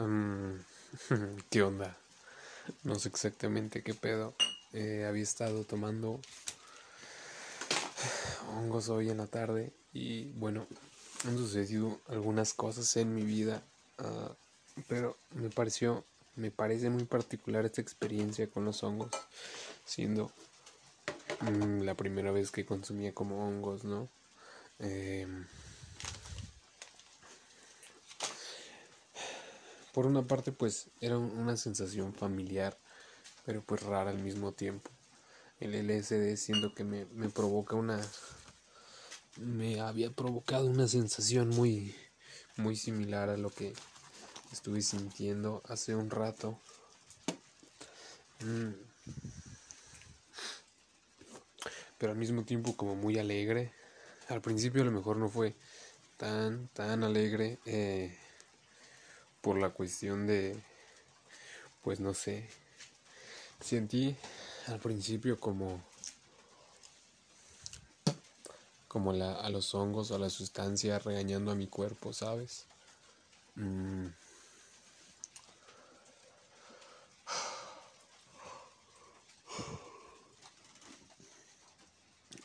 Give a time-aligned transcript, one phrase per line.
[1.50, 1.96] ¿Qué onda?
[2.84, 4.34] No sé exactamente qué pedo.
[4.72, 6.20] Eh, había estado tomando
[8.56, 10.66] hongos hoy en la tarde y bueno,
[11.26, 13.62] han sucedido algunas cosas en mi vida,
[13.98, 14.32] ah,
[14.88, 16.04] pero me pareció,
[16.36, 19.10] me parece muy particular esta experiencia con los hongos,
[19.84, 20.30] siendo
[21.40, 24.08] mm, la primera vez que consumía como hongos, ¿no?
[24.78, 25.26] Eh,
[29.92, 32.78] por una parte pues era una sensación familiar,
[33.44, 34.90] pero pues rara al mismo tiempo.
[35.58, 38.00] El LSD siento que me, me provoca una...
[39.36, 41.94] me había provocado una sensación muy,
[42.56, 43.74] muy similar a lo que
[44.52, 46.58] estuve sintiendo hace un rato.
[48.40, 48.72] Mm.
[51.98, 53.72] Pero al mismo tiempo como muy alegre.
[54.28, 55.54] Al principio a lo mejor no fue
[56.16, 57.58] tan, tan alegre.
[57.66, 58.16] Eh,
[59.40, 60.60] por la cuestión de,
[61.82, 62.48] pues no sé,
[63.60, 64.16] sentí
[64.68, 65.82] al principio como,
[68.88, 72.66] como la, a los hongos o a la sustancia regañando a mi cuerpo, ¿sabes?
[73.54, 74.06] Mm.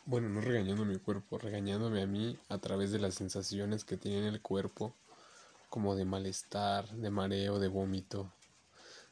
[0.08, 3.98] Bueno, no regañando a mi cuerpo, regañándome a mí a través de las sensaciones que
[3.98, 4.94] tiene en el cuerpo
[5.76, 8.32] como de malestar, de mareo, de vómito.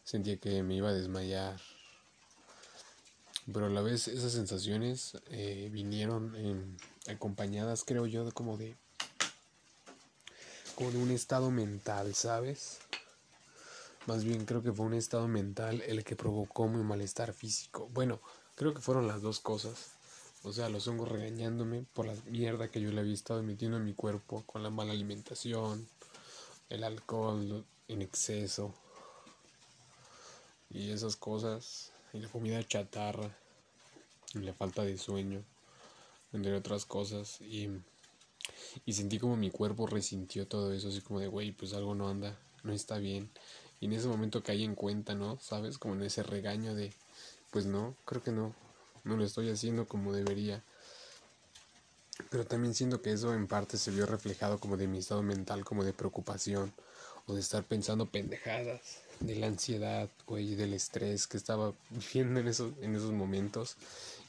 [0.06, 1.59] Sentía que me iba a desmayar.
[3.52, 6.78] Pero a la vez esas sensaciones eh, vinieron
[7.09, 8.78] acompañadas, creo yo, de como de
[10.75, 12.78] como de un estado mental, ¿sabes?
[14.06, 17.89] Más bien creo que fue un estado mental el que provocó mi malestar físico.
[17.94, 18.22] Bueno,
[18.56, 19.91] creo que fueron las dos cosas.
[20.44, 23.84] O sea, los hongos regañándome por la mierda que yo le había estado metiendo en
[23.84, 25.86] mi cuerpo con la mala alimentación,
[26.73, 28.73] el alcohol en exceso
[30.71, 33.29] y esas cosas, y la comida chatarra,
[34.33, 35.44] y la falta de sueño,
[36.33, 37.69] entre otras cosas, y,
[38.88, 42.09] y sentí como mi cuerpo resintió todo eso, así como de, güey, pues algo no
[42.09, 43.29] anda, no está bien.
[43.79, 45.38] Y en ese momento caí en cuenta, ¿no?
[45.39, 45.78] ¿Sabes?
[45.78, 46.91] Como en ese regaño de,
[47.51, 48.56] pues no, creo que no,
[49.03, 50.63] no lo estoy haciendo como debería.
[52.29, 55.66] Pero también siento que eso en parte se vio reflejado como de mi estado mental,
[55.66, 56.74] como de preocupación
[57.25, 62.47] o de estar pensando pendejadas, de la ansiedad, güey, del estrés que estaba viviendo en
[62.47, 63.78] esos, en esos momentos.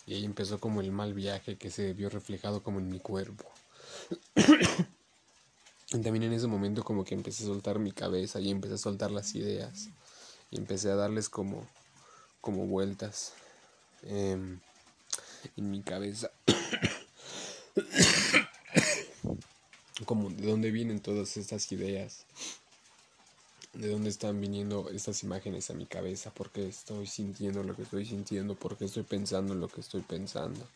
[0.06, 3.44] Y ahí empezó como el mal viaje que se vio reflejado como en mi cuerpo.
[4.36, 8.78] y también en ese momento como que empecé a soltar mi cabeza y empecé a
[8.78, 9.88] soltar las ideas.
[10.50, 11.66] Y empecé a darles como,
[12.40, 13.32] como vueltas
[14.02, 14.60] em,
[15.56, 16.30] en mi cabeza.
[20.06, 22.24] como de dónde vienen todas estas ideas,
[23.72, 27.82] de dónde están viniendo estas imágenes a mi cabeza, por qué estoy sintiendo lo que
[27.82, 30.66] estoy sintiendo, por qué estoy pensando en lo que estoy pensando.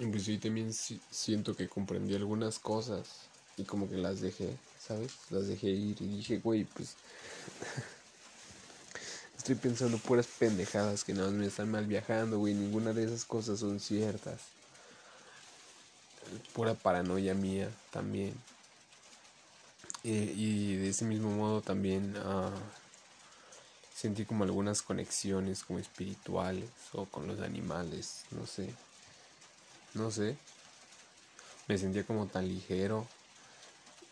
[0.00, 3.08] Inclusive también siento que comprendí algunas cosas
[3.56, 5.12] y como que las dejé, ¿sabes?
[5.30, 6.94] Las dejé ir y dije, güey, pues
[9.52, 12.52] estoy pensando puras pendejadas que nada más me están mal viajando, güey.
[12.52, 14.42] Ninguna de esas cosas son ciertas.
[16.52, 18.34] Pura paranoia mía también.
[20.04, 22.50] y de ese mismo modo también ah,
[23.94, 28.74] sentí como algunas conexiones como espirituales o con los animales, no sé.
[29.94, 30.36] No sé.
[31.68, 33.06] Me sentía como tan ligero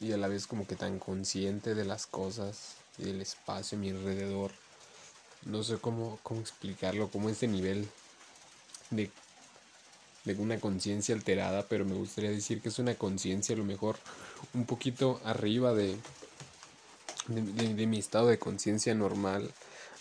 [0.01, 3.81] y a la vez como que tan consciente de las cosas y del espacio a
[3.83, 4.53] mi alrededor
[5.47, 7.89] no sé cómo, cómo explicarlo, como este nivel
[8.91, 9.11] de,
[10.25, 13.97] de una conciencia alterada, pero me gustaría decir que es una conciencia a lo mejor
[14.55, 15.97] un poquito arriba de,
[17.29, 19.51] de, mi estado de conciencia normal.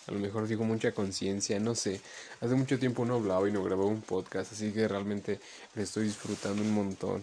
[0.08, 2.00] A lo mejor digo mucha conciencia, no sé.
[2.40, 5.40] Hace mucho tiempo no hablaba y no grababa un podcast, así que realmente
[5.74, 7.22] me estoy disfrutando un montón.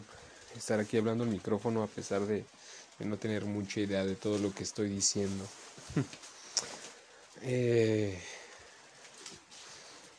[0.56, 2.46] Estar aquí hablando al micrófono a pesar de
[3.00, 5.46] no tener mucha idea de todo lo que estoy diciendo.
[7.46, 8.18] Eh,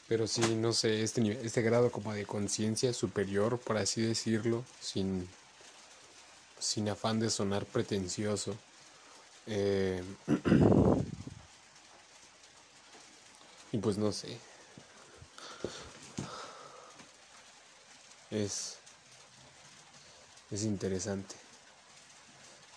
[0.09, 5.27] pero sí, no sé, este, este grado como de conciencia superior, por así decirlo, sin,
[6.59, 8.55] sin afán de sonar pretencioso.
[9.47, 10.03] Eh,
[13.73, 14.37] y pues no sé.
[18.31, 18.77] Es,
[20.51, 21.35] es interesante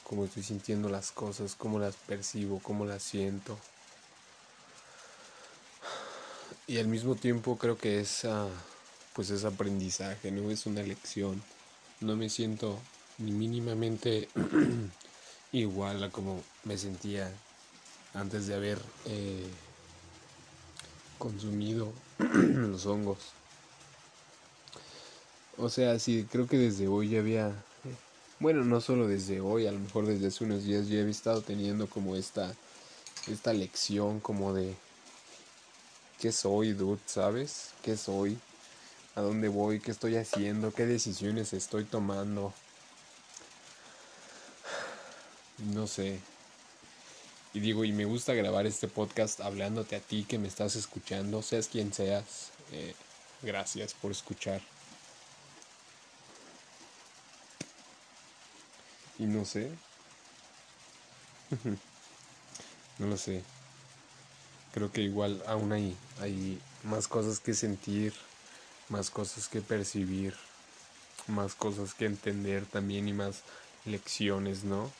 [0.06, 3.58] cómo estoy sintiendo las cosas, cómo las percibo, cómo las siento.
[6.69, 8.50] Y al mismo tiempo creo que es, ah,
[9.14, 11.42] pues es aprendizaje, no es una lección.
[12.02, 12.78] No me siento
[13.19, 14.28] ni mínimamente
[15.54, 17.31] igual a como me sentía
[18.14, 19.48] antes de haber eh,
[21.18, 23.20] consumido los hongos.
[25.58, 27.63] O sea, sí, creo que desde hoy ya había,
[28.40, 31.42] bueno, no solo desde hoy, a lo mejor desde hace unos días ya he estado
[31.42, 32.54] teniendo como esta,
[33.28, 34.75] esta lección como de
[36.19, 37.72] qué soy, dude, ¿sabes?
[37.84, 38.38] ¿Qué soy?
[39.16, 39.80] ¿A dónde voy?
[39.80, 40.74] ¿Qué estoy haciendo?
[40.74, 42.54] ¿Qué decisiones estoy tomando?
[45.74, 46.19] No sé.
[47.54, 51.42] Y digo, y me gusta grabar este podcast hablándote a ti que me estás escuchando,
[51.42, 52.52] seas quien seas.
[52.72, 52.94] Eh,
[53.42, 54.62] gracias por escuchar.
[59.18, 59.72] Y no sé.
[63.00, 63.42] no lo sé.
[64.77, 68.13] Creo que igual aún hay, hay más cosas que sentir,
[68.89, 70.35] más cosas que percibir,
[71.25, 73.41] más cosas que entender también y más
[73.85, 74.91] lecciones, ¿no?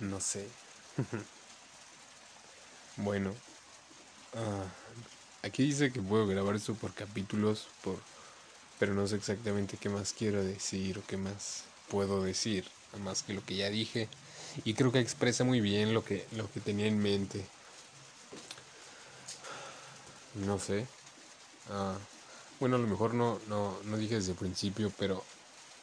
[0.00, 0.48] No sé.
[2.96, 3.32] bueno.
[4.34, 4.64] Ah,
[5.44, 8.00] aquí dice que puedo grabar esto por capítulos, por
[8.80, 12.64] pero no sé exactamente qué más quiero decir o qué más puedo decir,
[13.04, 14.08] más que lo que ya dije.
[14.64, 17.46] Y creo que expresa muy bien lo que, lo que tenía en mente.
[20.34, 20.86] No sé.
[21.70, 21.96] Ah,
[22.60, 25.24] bueno, a lo mejor no, no, no dije desde el principio, pero...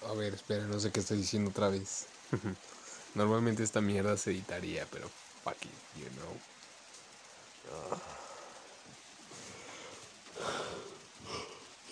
[0.08, 2.06] A ver, espera, no sé qué estoy diciendo otra vez.
[3.16, 5.10] Normalmente esta mierda se editaría, pero
[5.44, 6.06] fuck it, you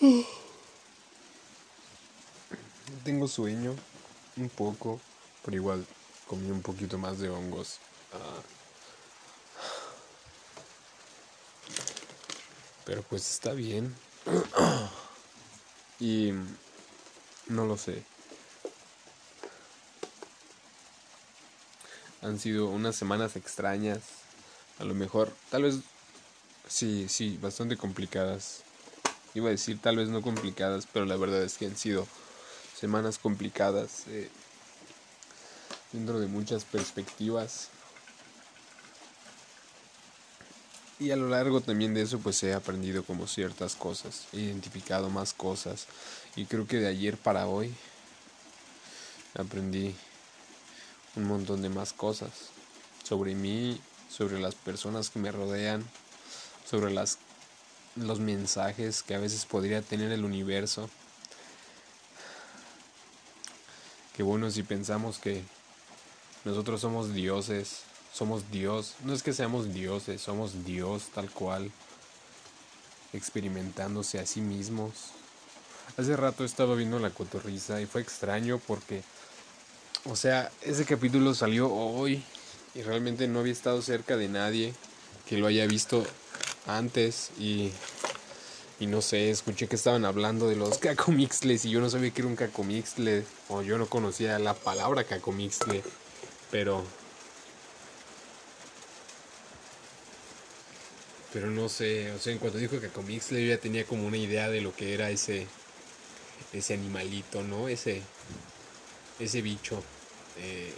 [3.04, 3.76] Tengo sueño,
[4.36, 5.00] un poco,
[5.44, 5.86] pero igual
[6.28, 7.78] comí un poquito más de hongos.
[8.12, 8.42] Ah.
[12.84, 13.94] Pero pues está bien.
[15.98, 16.32] y
[17.48, 18.04] no lo sé.
[22.22, 24.00] Han sido unas semanas extrañas.
[24.78, 25.76] A lo mejor, tal vez,
[26.68, 28.62] sí, sí, bastante complicadas.
[29.34, 32.06] Iba a decir tal vez no complicadas, pero la verdad es que han sido
[32.78, 34.30] semanas complicadas eh,
[35.92, 37.68] dentro de muchas perspectivas.
[41.00, 45.10] Y a lo largo también de eso pues he aprendido como ciertas cosas, he identificado
[45.10, 45.86] más cosas
[46.34, 47.72] y creo que de ayer para hoy
[49.34, 49.94] aprendí
[51.14, 52.32] un montón de más cosas
[53.04, 53.80] sobre mí,
[54.10, 55.84] sobre las personas que me rodean,
[56.68, 57.18] sobre las
[57.96, 60.88] los mensajes que a veces podría tener el universo.
[64.16, 65.42] Que bueno si pensamos que
[66.44, 67.82] nosotros somos dioses,
[68.12, 71.70] somos Dios, no es que seamos dioses, somos Dios tal cual,
[73.12, 75.12] experimentándose a sí mismos.
[75.96, 79.02] Hace rato estaba viendo la cotorriza y fue extraño porque
[80.04, 82.22] o sea, ese capítulo salió hoy
[82.74, 84.72] y realmente no había estado cerca de nadie
[85.26, 86.04] que lo haya visto
[86.66, 87.72] antes y,
[88.80, 92.22] y no sé, escuché que estaban hablando de los cacomixles y yo no sabía que
[92.22, 95.82] era un cacomixle o yo no conocía la palabra cacomixle,
[96.50, 96.84] pero
[101.32, 104.48] pero no sé, o sea, en cuanto dijo cacomixle yo ya tenía como una idea
[104.48, 105.46] de lo que era ese
[106.52, 107.68] ese animalito, ¿no?
[107.68, 108.02] Ese
[109.18, 109.82] ese bicho.
[110.38, 110.72] Eh,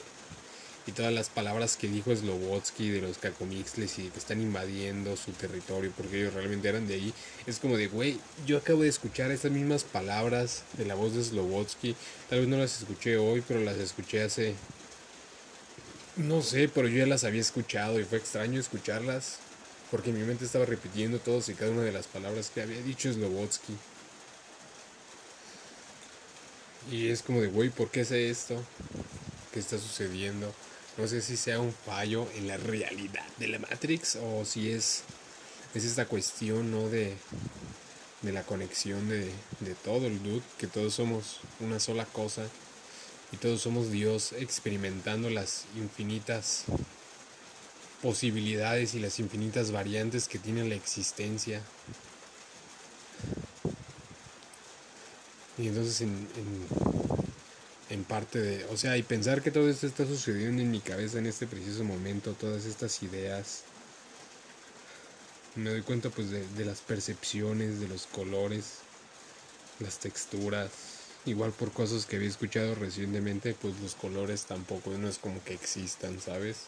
[0.87, 5.33] y todas las palabras que dijo Slobotsky de los cacomixles y que están invadiendo su
[5.33, 7.15] territorio porque ellos realmente eran de ahí.
[7.47, 11.23] Es como de, güey, yo acabo de escuchar estas mismas palabras de la voz de
[11.23, 11.95] Slobotsky.
[12.29, 14.55] Tal vez no las escuché hoy, pero las escuché hace...
[16.21, 19.39] No sé, pero yo ya las había escuchado y fue extraño escucharlas
[19.91, 23.11] porque mi mente estaba repitiendo todas y cada una de las palabras que había dicho
[23.11, 23.75] Slobotsky.
[26.93, 28.63] Y es como de, güey, ¿por qué sé esto?
[29.51, 30.53] ¿Qué está sucediendo?
[30.99, 35.05] No sé si sea un fallo en la realidad de la Matrix o si es,
[35.75, 36.91] es esta cuestión, ¿no?
[36.91, 37.17] De,
[38.21, 42.43] de la conexión de, de todo el dude, que todos somos una sola cosa
[43.33, 46.65] y todos somos Dios experimentando las infinitas
[48.03, 51.63] posibilidades y las infinitas variantes que tiene la existencia.
[55.59, 56.27] Y entonces en,
[57.91, 61.19] en, parte de, o sea, y pensar que todo esto está sucediendo en mi cabeza
[61.19, 63.63] en este preciso momento, todas estas ideas,
[65.55, 68.79] me doy cuenta pues de, de las percepciones, de los colores,
[69.81, 70.71] las texturas,
[71.27, 75.55] igual por cosas que había escuchado recientemente, pues los colores tampoco, no es como que
[75.55, 76.65] existan, ¿sabes?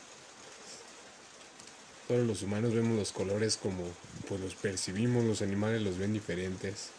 [2.08, 3.84] Todos los humanos vemos los colores como
[4.28, 6.90] pues los percibimos, los animales los ven diferentes.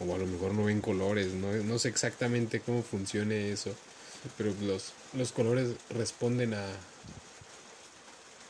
[0.00, 3.74] O a lo mejor no ven colores, no, no sé exactamente cómo funcione eso.
[4.38, 6.66] Pero los, los colores responden a,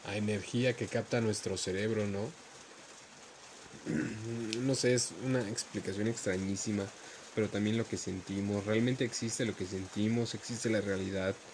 [0.06, 2.30] a energía que capta nuestro cerebro, ¿no?
[4.60, 6.84] No sé, es una explicación extrañísima,
[7.40, 8.66] pero también lo que sentimos.
[8.66, 11.34] Realmente existe lo que sentimos, existe la realidad.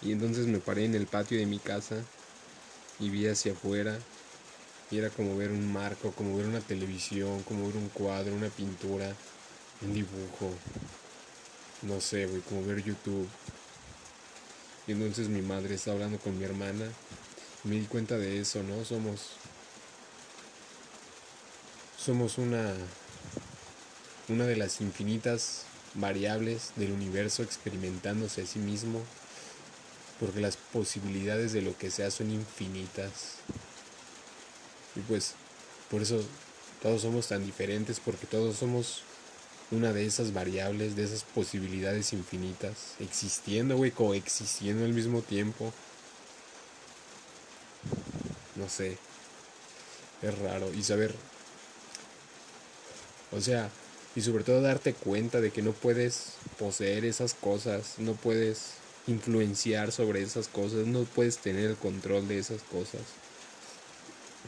[0.00, 1.96] Y entonces me paré en el patio de mi casa
[3.00, 3.98] y vi hacia afuera
[4.92, 8.48] y era como ver un marco, como ver una televisión, como ver un cuadro, una
[8.48, 9.12] pintura,
[9.82, 10.52] un dibujo,
[11.82, 13.28] no sé, güey, como ver YouTube.
[14.86, 16.84] Y entonces mi madre está hablando con mi hermana
[17.64, 18.84] me di cuenta de eso, ¿no?
[18.84, 19.30] Somos
[22.08, 22.72] somos una
[24.30, 29.02] una de las infinitas variables del universo experimentándose a sí mismo
[30.18, 33.34] porque las posibilidades de lo que sea son infinitas.
[34.96, 35.34] Y pues
[35.90, 36.24] por eso
[36.80, 39.02] todos somos tan diferentes, porque todos somos
[39.70, 45.74] una de esas variables, de esas posibilidades infinitas, existiendo, güey, coexistiendo al mismo tiempo.
[48.56, 48.96] No sé,
[50.22, 50.72] es raro.
[50.72, 51.14] Y saber,
[53.32, 53.70] o sea,
[54.16, 58.72] y sobre todo darte cuenta de que no puedes poseer esas cosas, no puedes
[59.06, 63.02] influenciar sobre esas cosas, no puedes tener el control de esas cosas.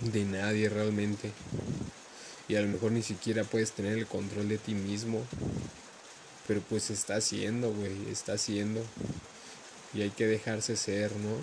[0.00, 1.32] De nadie realmente.
[2.48, 5.22] Y a lo mejor ni siquiera puedes tener el control de ti mismo.
[6.46, 8.82] Pero pues está haciendo, güey, está haciendo.
[9.94, 11.36] Y hay que dejarse ser, ¿no?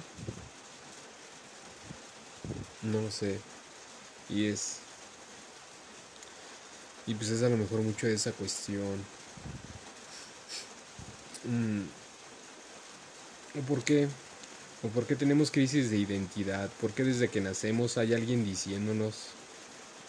[2.91, 3.39] No sé.
[4.29, 4.77] Y es...
[7.07, 8.97] Y pues es a lo mejor mucho de esa cuestión.
[11.45, 11.81] Mm.
[13.59, 14.07] ¿O por qué?
[14.83, 16.69] ¿O por qué tenemos crisis de identidad?
[16.79, 19.29] ¿Por qué desde que nacemos hay alguien diciéndonos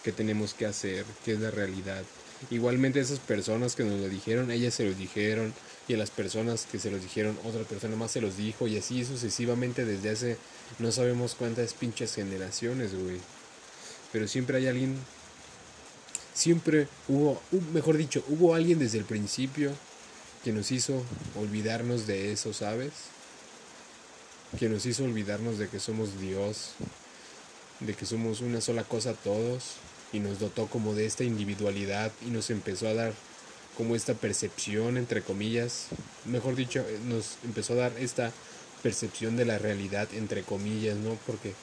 [0.03, 2.03] qué tenemos que hacer, qué es la realidad?
[2.51, 5.53] Igualmente esas personas que nos lo dijeron, ellas se lo dijeron,
[5.87, 8.77] y a las personas que se los dijeron, otra persona más se los dijo, y
[8.77, 10.37] así sucesivamente desde hace
[10.77, 13.17] no sabemos cuántas pinches generaciones, güey.
[14.13, 14.97] Pero siempre hay alguien,
[16.39, 17.41] siempre hubo,
[17.73, 19.71] mejor dicho, hubo alguien desde el principio
[20.43, 21.03] que nos hizo
[21.35, 22.91] olvidarnos de eso, ¿sabes?
[24.57, 26.71] que nos hizo olvidarnos de que somos Dios,
[27.81, 29.75] de que somos una sola cosa todos,
[30.11, 33.13] y nos dotó como de esta individualidad y nos empezó a dar
[33.77, 35.87] como esta percepción, entre comillas,
[36.25, 38.31] mejor dicho, eh, nos empezó a dar esta
[38.81, 41.17] percepción de la realidad, entre comillas, ¿no?
[41.27, 41.53] Porque,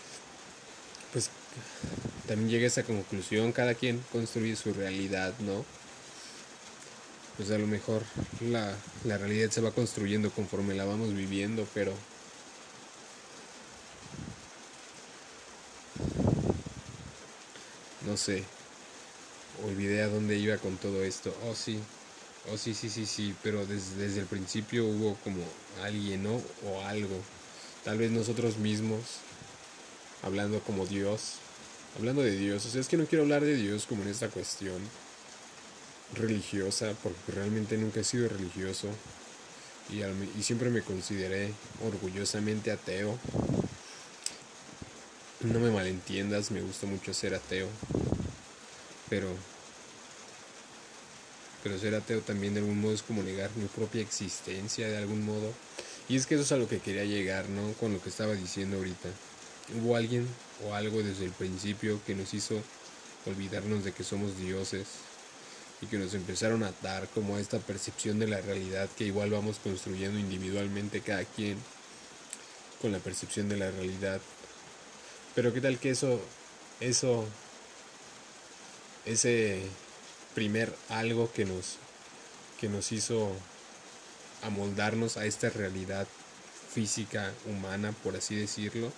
[2.27, 5.65] también llega a esa conclusión, cada quien construye su realidad, ¿no?
[7.37, 8.03] Pues a lo mejor
[8.41, 11.93] la, la realidad se va construyendo conforme la vamos viviendo, pero
[18.07, 18.45] no sé,
[19.65, 21.35] olvidé a dónde iba con todo esto.
[21.45, 21.79] Oh, sí,
[22.53, 25.43] oh, sí, sí, sí, sí, pero desde, el principio hubo como
[25.83, 26.41] alguien, ¿no?
[26.65, 27.21] O algo.
[27.85, 29.01] Tal vez nosotros mismos,
[30.23, 31.37] hablando como Dios,
[31.99, 32.65] hablando de Dios.
[32.67, 34.77] O sea, es que no quiero hablar de Dios como en esta cuestión
[36.15, 38.89] religiosa, porque realmente nunca he sido religioso.
[39.91, 40.03] Y,
[40.39, 41.53] y siempre me consideré
[41.85, 43.19] orgullosamente ateo.
[45.41, 47.69] No me malentiendas, me gusta mucho ser ateo.
[49.09, 49.29] Pero.
[51.63, 55.25] Pero ser ateo también de algún modo es como negar mi propia existencia de algún
[55.25, 55.53] modo.
[56.09, 57.73] Y es que eso es a lo que quería llegar, ¿no?
[57.75, 59.09] Con lo que estaba diciendo ahorita.
[59.75, 60.27] Hubo alguien
[60.65, 62.63] o algo desde el principio que nos hizo
[63.27, 64.87] olvidarnos de que somos dioses
[65.83, 69.59] y que nos empezaron a dar como esta percepción de la realidad que igual vamos
[69.59, 71.59] construyendo individualmente cada quien
[72.81, 74.21] con la percepción de la realidad.
[75.35, 76.21] Pero qué tal que eso,
[76.81, 77.27] eso,
[79.05, 79.63] ese
[80.35, 81.77] primer algo que nos,
[82.61, 83.33] que nos hizo
[84.43, 86.07] amoldarnos a esta realidad
[86.73, 88.93] física humana, por así decirlo,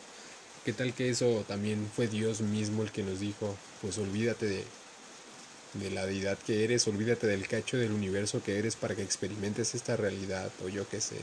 [0.64, 5.90] qué tal que eso también fue Dios mismo el que nos dijo, pues olvídate de,
[5.90, 9.96] la deidad que eres, olvídate del cacho del universo que eres para que experimentes esta
[9.96, 11.18] realidad, o yo qué sé.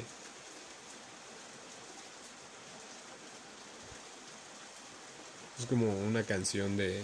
[5.59, 7.01] Es como una canción de,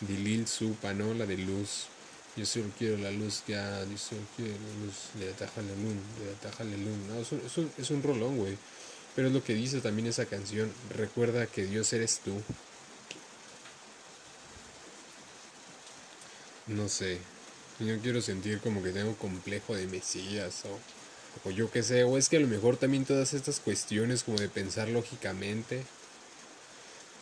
[0.00, 1.14] de Lil Supa, ¿no?
[1.14, 1.86] La de luz.
[2.36, 5.96] Yo solo quiero la luz ya, yo solo quiero la luz, le ataja la luz,
[6.20, 6.96] le ataja la luz.
[7.08, 8.56] No, es un, es un, es un rolón, güey.
[9.14, 10.72] Pero es lo que dice también esa canción.
[10.96, 12.40] Recuerda que Dios eres tú.
[16.66, 17.18] No sé.
[17.80, 22.04] Yo quiero sentir como que tengo complejo de Mesías o, o yo qué sé.
[22.04, 25.84] O es que a lo mejor también todas estas cuestiones como de pensar lógicamente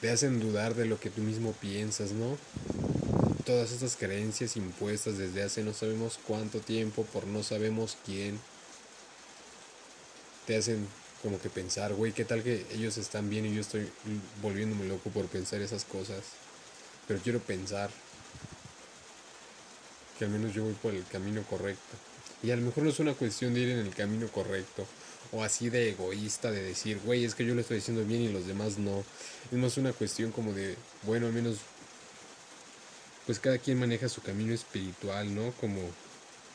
[0.00, 2.36] te hacen dudar de lo que tú mismo piensas, ¿no?
[3.42, 8.38] todas estas creencias impuestas desde hace no sabemos cuánto tiempo por no sabemos quién
[10.46, 10.86] te hacen
[11.22, 13.88] como que pensar, güey, ¿qué tal que ellos están bien y yo estoy
[14.42, 16.22] volviéndome loco por pensar esas cosas?
[17.06, 17.90] Pero quiero pensar
[20.18, 21.96] que al menos yo voy por el camino correcto.
[22.42, 24.84] Y a lo mejor no es una cuestión de ir en el camino correcto.
[25.30, 28.28] O así de egoísta, de decir, güey, es que yo lo estoy diciendo bien y
[28.28, 29.04] los demás no.
[29.50, 31.58] Es más una cuestión como de, bueno, al menos,
[33.26, 35.52] pues cada quien maneja su camino espiritual, ¿no?
[35.52, 35.80] Como,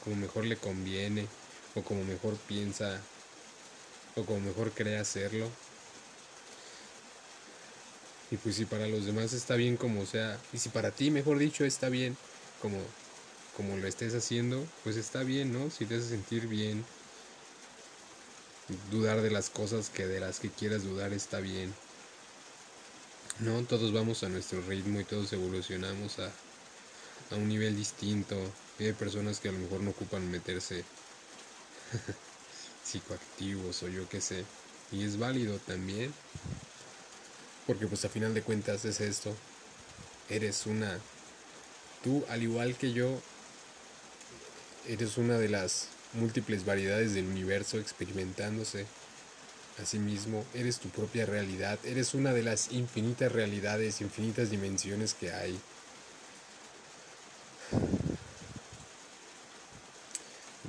[0.03, 1.25] como mejor le conviene,
[1.73, 3.01] o como mejor piensa
[4.17, 5.47] o como mejor cree hacerlo.
[8.29, 11.37] Y pues si para los demás está bien como sea, y si para ti, mejor
[11.37, 12.17] dicho, está bien
[12.61, 12.77] como,
[13.55, 15.69] como lo estés haciendo, pues está bien, ¿no?
[15.69, 16.83] Si te hace sentir bien,
[18.91, 21.73] dudar de las cosas que de las que quieras dudar está bien.
[23.39, 26.31] No, todos vamos a nuestro ritmo y todos evolucionamos a,
[27.31, 28.35] a un nivel distinto.
[28.79, 30.83] Y hay personas que a lo mejor no ocupan meterse
[32.87, 34.45] psicoactivos o yo qué sé.
[34.91, 36.13] Y es válido también.
[37.65, 39.35] Porque pues a final de cuentas es esto.
[40.29, 40.99] Eres una...
[42.03, 43.19] Tú, al igual que yo,
[44.87, 48.85] eres una de las múltiples variedades del universo experimentándose
[49.81, 50.45] a sí mismo.
[50.53, 51.79] Eres tu propia realidad.
[51.83, 55.59] Eres una de las infinitas realidades, infinitas dimensiones que hay.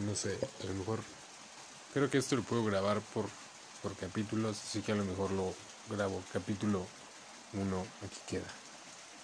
[0.04, 1.00] No sé, a lo mejor
[1.98, 3.24] Creo que esto lo puedo grabar por,
[3.82, 5.52] por capítulos, así que a lo mejor lo
[5.90, 6.86] grabo capítulo
[7.54, 8.46] 1 aquí queda.